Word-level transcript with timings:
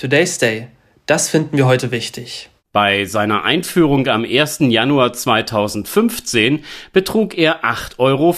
Today's 0.00 0.38
Day. 0.38 0.68
Das 1.04 1.28
finden 1.28 1.58
wir 1.58 1.66
heute 1.66 1.90
wichtig. 1.90 2.48
Bei 2.72 3.04
seiner 3.04 3.44
Einführung 3.44 4.06
am 4.06 4.24
1. 4.24 4.60
Januar 4.60 5.12
2015 5.12 6.64
betrug 6.94 7.36
er 7.36 7.66
8,50 7.66 7.98
Euro. 7.98 8.34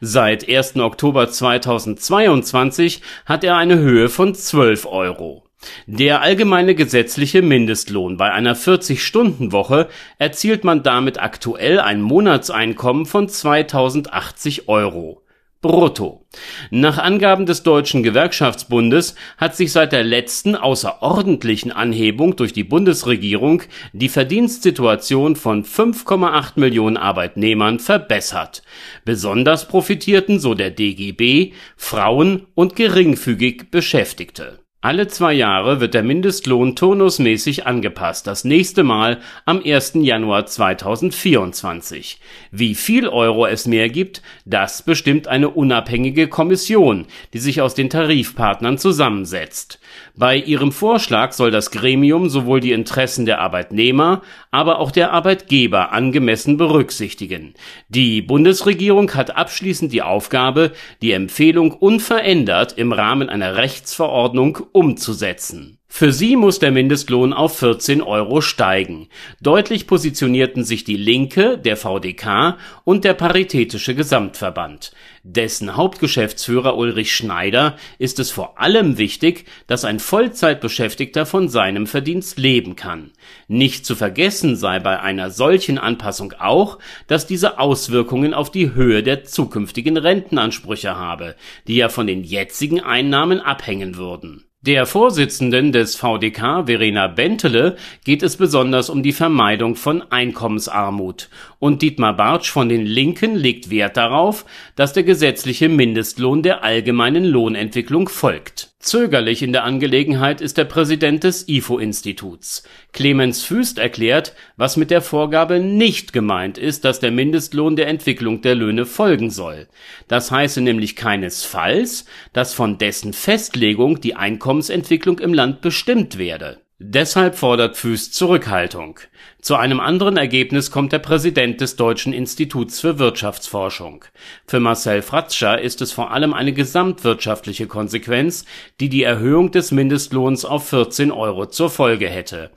Seit 0.00 0.48
1. 0.48 0.76
Oktober 0.76 1.28
2022 1.30 3.02
hat 3.26 3.44
er 3.44 3.58
eine 3.58 3.80
Höhe 3.80 4.08
von 4.08 4.34
12 4.34 4.86
Euro. 4.86 5.44
Der 5.84 6.22
allgemeine 6.22 6.74
gesetzliche 6.74 7.42
Mindestlohn 7.42 8.16
bei 8.16 8.32
einer 8.32 8.56
40-Stunden-Woche 8.56 9.90
erzielt 10.16 10.64
man 10.64 10.82
damit 10.82 11.20
aktuell 11.20 11.80
ein 11.80 12.00
Monatseinkommen 12.00 13.04
von 13.04 13.28
2080 13.28 14.70
Euro 14.70 15.20
brutto. 15.60 16.26
Nach 16.70 16.98
Angaben 16.98 17.44
des 17.44 17.62
Deutschen 17.62 18.02
Gewerkschaftsbundes 18.02 19.14
hat 19.36 19.56
sich 19.56 19.72
seit 19.72 19.92
der 19.92 20.04
letzten 20.04 20.56
außerordentlichen 20.56 21.70
Anhebung 21.70 22.36
durch 22.36 22.52
die 22.52 22.64
Bundesregierung 22.64 23.62
die 23.92 24.08
Verdienstsituation 24.08 25.36
von 25.36 25.64
5,8 25.64 26.52
Millionen 26.56 26.96
Arbeitnehmern 26.96 27.78
verbessert. 27.78 28.62
Besonders 29.04 29.68
profitierten, 29.68 30.40
so 30.40 30.54
der 30.54 30.70
DGB, 30.70 31.52
Frauen 31.76 32.46
und 32.54 32.76
geringfügig 32.76 33.70
Beschäftigte 33.70 34.60
alle 34.82 35.08
zwei 35.08 35.34
Jahre 35.34 35.80
wird 35.80 35.92
der 35.92 36.02
Mindestlohn 36.02 36.74
turnusmäßig 36.74 37.66
angepasst, 37.66 38.26
das 38.26 38.44
nächste 38.44 38.82
Mal 38.82 39.18
am 39.44 39.60
1. 39.62 39.92
Januar 39.96 40.46
2024. 40.46 42.18
Wie 42.50 42.74
viel 42.74 43.06
Euro 43.06 43.44
es 43.44 43.66
mehr 43.66 43.90
gibt, 43.90 44.22
das 44.46 44.80
bestimmt 44.80 45.28
eine 45.28 45.50
unabhängige 45.50 46.28
Kommission, 46.28 47.04
die 47.34 47.40
sich 47.40 47.60
aus 47.60 47.74
den 47.74 47.90
Tarifpartnern 47.90 48.78
zusammensetzt. 48.78 49.80
Bei 50.16 50.36
ihrem 50.36 50.72
Vorschlag 50.72 51.32
soll 51.32 51.50
das 51.50 51.70
Gremium 51.70 52.30
sowohl 52.30 52.60
die 52.60 52.72
Interessen 52.72 53.26
der 53.26 53.40
Arbeitnehmer, 53.40 54.22
aber 54.50 54.78
auch 54.78 54.92
der 54.92 55.12
Arbeitgeber 55.12 55.92
angemessen 55.92 56.56
berücksichtigen. 56.56 57.52
Die 57.90 58.22
Bundesregierung 58.22 59.12
hat 59.14 59.36
abschließend 59.36 59.92
die 59.92 60.02
Aufgabe, 60.02 60.72
die 61.02 61.12
Empfehlung 61.12 61.72
unverändert 61.72 62.78
im 62.78 62.92
Rahmen 62.92 63.28
einer 63.28 63.56
Rechtsverordnung 63.56 64.69
umzusetzen. 64.74 65.79
Für 65.92 66.12
sie 66.12 66.36
muss 66.36 66.60
der 66.60 66.70
Mindestlohn 66.70 67.32
auf 67.32 67.58
14 67.58 68.00
Euro 68.00 68.40
steigen. 68.40 69.08
Deutlich 69.42 69.88
positionierten 69.88 70.62
sich 70.64 70.84
die 70.84 70.96
Linke, 70.96 71.58
der 71.58 71.76
VDK 71.76 72.56
und 72.84 73.04
der 73.04 73.12
Paritätische 73.12 73.96
Gesamtverband. 73.96 74.92
Dessen 75.24 75.76
Hauptgeschäftsführer 75.76 76.76
Ulrich 76.78 77.12
Schneider 77.12 77.76
ist 77.98 78.20
es 78.20 78.30
vor 78.30 78.58
allem 78.60 78.98
wichtig, 78.98 79.46
dass 79.66 79.84
ein 79.84 79.98
Vollzeitbeschäftigter 79.98 81.26
von 81.26 81.48
seinem 81.48 81.88
Verdienst 81.88 82.38
leben 82.38 82.76
kann. 82.76 83.10
Nicht 83.48 83.84
zu 83.84 83.96
vergessen 83.96 84.54
sei 84.54 84.78
bei 84.78 85.00
einer 85.00 85.30
solchen 85.30 85.76
Anpassung 85.76 86.34
auch, 86.38 86.78
dass 87.08 87.26
diese 87.26 87.58
Auswirkungen 87.58 88.32
auf 88.32 88.52
die 88.52 88.74
Höhe 88.74 89.02
der 89.02 89.24
zukünftigen 89.24 89.96
Rentenansprüche 89.96 90.96
habe, 90.96 91.34
die 91.66 91.76
ja 91.76 91.88
von 91.88 92.06
den 92.06 92.22
jetzigen 92.22 92.80
Einnahmen 92.80 93.40
abhängen 93.40 93.96
würden 93.96 94.44
der 94.62 94.84
Vorsitzenden 94.84 95.72
des 95.80 95.96
VDK, 95.96 96.66
Verena 96.66 97.08
Bentele, 97.08 97.76
geht 98.04 98.22
es 98.22 98.36
besonders 98.36 98.90
um 98.90 99.02
die 99.02 99.12
Vermeidung 99.12 99.76
von 99.76 100.02
Einkommensarmut, 100.10 101.30
und 101.58 101.82
Dietmar 101.82 102.16
Bartsch 102.16 102.50
von 102.50 102.68
den 102.68 102.84
Linken 102.84 103.34
legt 103.34 103.70
Wert 103.70 103.96
darauf, 103.96 104.44
dass 104.76 104.92
der 104.92 105.02
gesetzliche 105.02 105.68
Mindestlohn 105.68 106.42
der 106.42 106.62
allgemeinen 106.62 107.24
Lohnentwicklung 107.24 108.08
folgt 108.08 108.69
Zögerlich 108.82 109.42
in 109.42 109.52
der 109.52 109.64
Angelegenheit 109.64 110.40
ist 110.40 110.56
der 110.56 110.64
Präsident 110.64 111.22
des 111.22 111.46
IFO-Instituts. 111.46 112.62
Clemens 112.94 113.42
Füst 113.42 113.78
erklärt, 113.78 114.34
was 114.56 114.78
mit 114.78 114.90
der 114.90 115.02
Vorgabe 115.02 115.60
nicht 115.60 116.14
gemeint 116.14 116.56
ist, 116.56 116.86
dass 116.86 116.98
der 116.98 117.10
Mindestlohn 117.10 117.76
der 117.76 117.88
Entwicklung 117.88 118.40
der 118.40 118.54
Löhne 118.54 118.86
folgen 118.86 119.30
soll. 119.30 119.68
Das 120.08 120.30
heiße 120.30 120.62
nämlich 120.62 120.96
keinesfalls, 120.96 122.06
dass 122.32 122.54
von 122.54 122.78
dessen 122.78 123.12
Festlegung 123.12 124.00
die 124.00 124.16
Einkommensentwicklung 124.16 125.18
im 125.18 125.34
Land 125.34 125.60
bestimmt 125.60 126.16
werde 126.16 126.59
Deshalb 126.82 127.36
fordert 127.36 127.76
Füß 127.76 128.10
Zurückhaltung. 128.10 129.00
Zu 129.42 129.56
einem 129.56 129.80
anderen 129.80 130.16
Ergebnis 130.16 130.70
kommt 130.70 130.92
der 130.92 130.98
Präsident 130.98 131.60
des 131.60 131.76
Deutschen 131.76 132.14
Instituts 132.14 132.80
für 132.80 132.98
Wirtschaftsforschung. 132.98 134.06
Für 134.46 134.60
Marcel 134.60 135.02
Fratscher 135.02 135.60
ist 135.60 135.82
es 135.82 135.92
vor 135.92 136.10
allem 136.10 136.32
eine 136.32 136.54
gesamtwirtschaftliche 136.54 137.66
Konsequenz, 137.66 138.46
die 138.80 138.88
die 138.88 139.02
Erhöhung 139.02 139.50
des 139.50 139.72
Mindestlohns 139.72 140.46
auf 140.46 140.70
14 140.70 141.12
Euro 141.12 141.44
zur 141.44 141.68
Folge 141.68 142.08
hätte 142.08 142.50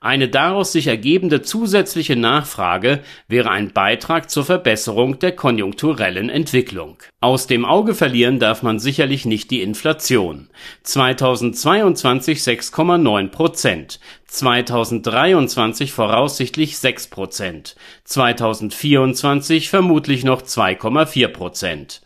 eine 0.00 0.28
daraus 0.28 0.70
sich 0.70 0.86
ergebende 0.86 1.42
zusätzliche 1.42 2.14
Nachfrage 2.14 3.00
wäre 3.26 3.50
ein 3.50 3.72
Beitrag 3.72 4.30
zur 4.30 4.44
Verbesserung 4.44 5.18
der 5.18 5.32
konjunkturellen 5.32 6.30
Entwicklung. 6.30 6.98
Aus 7.20 7.48
dem 7.48 7.64
Auge 7.64 7.94
verlieren 7.94 8.38
darf 8.38 8.62
man 8.62 8.78
sicherlich 8.78 9.24
nicht 9.24 9.50
die 9.50 9.60
Inflation. 9.60 10.50
2022 10.84 12.38
6,9 12.38 13.28
Prozent, 13.28 13.98
2023 14.28 15.90
voraussichtlich 15.90 16.76
6 16.76 17.08
Prozent, 17.08 17.76
2024 18.04 19.70
vermutlich 19.70 20.22
noch 20.22 20.42
2,4 20.42 21.28
Prozent. 21.28 22.02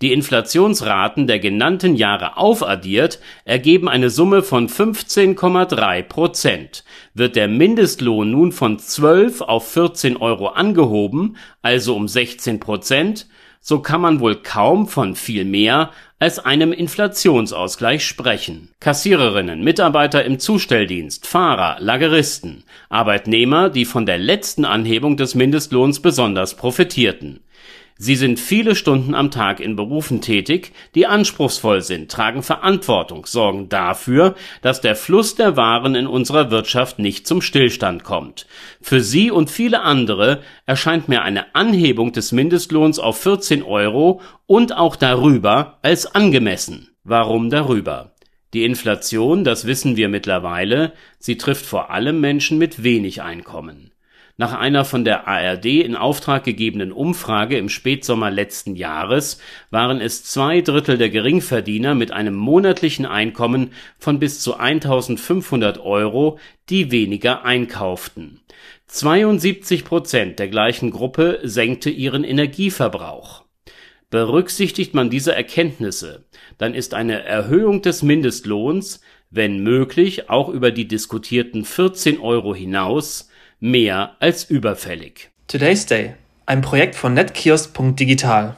Die 0.00 0.12
Inflationsraten 0.12 1.26
der 1.26 1.40
genannten 1.40 1.96
Jahre 1.96 2.36
aufaddiert 2.36 3.18
ergeben 3.44 3.88
eine 3.88 4.08
Summe 4.08 4.44
von 4.44 4.68
15,3 4.68 6.02
Prozent. 6.04 6.84
Wird 7.12 7.34
der 7.34 7.48
Mindestlohn 7.48 8.30
nun 8.30 8.52
von 8.52 8.78
12 8.78 9.40
auf 9.40 9.68
14 9.72 10.16
Euro 10.16 10.48
angehoben, 10.48 11.36
also 11.60 11.96
um 11.96 12.06
16 12.06 12.60
Prozent, 12.60 13.26
so 13.66 13.78
kann 13.78 14.02
man 14.02 14.20
wohl 14.20 14.36
kaum 14.36 14.86
von 14.86 15.14
viel 15.16 15.46
mehr 15.46 15.90
als 16.18 16.38
einem 16.38 16.70
Inflationsausgleich 16.70 18.04
sprechen. 18.04 18.68
Kassiererinnen, 18.78 19.64
Mitarbeiter 19.64 20.22
im 20.22 20.38
Zustelldienst, 20.38 21.26
Fahrer, 21.26 21.78
Lageristen, 21.80 22.64
Arbeitnehmer, 22.90 23.70
die 23.70 23.86
von 23.86 24.04
der 24.04 24.18
letzten 24.18 24.66
Anhebung 24.66 25.16
des 25.16 25.34
Mindestlohns 25.34 26.00
besonders 26.00 26.56
profitierten. 26.56 27.40
Sie 27.96 28.16
sind 28.16 28.40
viele 28.40 28.74
Stunden 28.74 29.14
am 29.14 29.30
Tag 29.30 29.60
in 29.60 29.76
Berufen 29.76 30.20
tätig, 30.20 30.72
die 30.96 31.06
anspruchsvoll 31.06 31.80
sind, 31.80 32.10
tragen 32.10 32.42
Verantwortung, 32.42 33.24
sorgen 33.24 33.68
dafür, 33.68 34.34
dass 34.62 34.80
der 34.80 34.96
Fluss 34.96 35.36
der 35.36 35.56
Waren 35.56 35.94
in 35.94 36.08
unserer 36.08 36.50
Wirtschaft 36.50 36.98
nicht 36.98 37.28
zum 37.28 37.40
Stillstand 37.40 38.02
kommt. 38.02 38.48
Für 38.80 39.00
sie 39.00 39.30
und 39.30 39.48
viele 39.48 39.82
andere 39.82 40.42
erscheint 40.66 41.08
mir 41.08 41.22
eine 41.22 41.54
Anhebung 41.54 42.10
des 42.10 42.32
Mindestlohns 42.32 42.98
auf 42.98 43.20
14 43.20 43.62
Euro 43.62 44.20
und 44.46 44.76
auch 44.76 44.96
darüber 44.96 45.78
als 45.82 46.12
angemessen. 46.12 46.88
Warum 47.04 47.48
darüber? 47.48 48.14
Die 48.54 48.64
Inflation, 48.64 49.44
das 49.44 49.66
wissen 49.66 49.96
wir 49.96 50.08
mittlerweile, 50.08 50.94
sie 51.20 51.36
trifft 51.36 51.64
vor 51.64 51.90
allem 51.90 52.20
Menschen 52.20 52.58
mit 52.58 52.82
wenig 52.82 53.22
Einkommen. 53.22 53.93
Nach 54.36 54.52
einer 54.52 54.84
von 54.84 55.04
der 55.04 55.28
ARD 55.28 55.66
in 55.66 55.94
Auftrag 55.94 56.42
gegebenen 56.42 56.90
Umfrage 56.90 57.56
im 57.56 57.68
Spätsommer 57.68 58.32
letzten 58.32 58.74
Jahres 58.74 59.38
waren 59.70 60.00
es 60.00 60.24
zwei 60.24 60.60
Drittel 60.60 60.98
der 60.98 61.08
Geringverdiener 61.08 61.94
mit 61.94 62.10
einem 62.10 62.34
monatlichen 62.34 63.06
Einkommen 63.06 63.70
von 63.96 64.18
bis 64.18 64.40
zu 64.40 64.58
1.500 64.58 65.78
Euro, 65.80 66.40
die 66.68 66.90
weniger 66.90 67.44
einkauften. 67.44 68.40
72 68.88 69.84
Prozent 69.84 70.40
der 70.40 70.48
gleichen 70.48 70.90
Gruppe 70.90 71.38
senkte 71.44 71.90
ihren 71.90 72.24
Energieverbrauch. 72.24 73.44
Berücksichtigt 74.10 74.94
man 74.94 75.10
diese 75.10 75.34
Erkenntnisse, 75.34 76.24
dann 76.58 76.74
ist 76.74 76.92
eine 76.94 77.22
Erhöhung 77.22 77.82
des 77.82 78.02
Mindestlohns, 78.02 79.00
wenn 79.30 79.62
möglich 79.62 80.28
auch 80.28 80.48
über 80.48 80.72
die 80.72 80.88
diskutierten 80.88 81.64
14 81.64 82.18
Euro 82.18 82.54
hinaus, 82.54 83.28
mehr 83.60 84.16
als 84.20 84.44
überfällig. 84.44 85.30
Today's 85.48 85.86
Day, 85.86 86.14
ein 86.46 86.60
Projekt 86.60 86.94
von 86.94 87.14
netkiosk.digital 87.14 88.56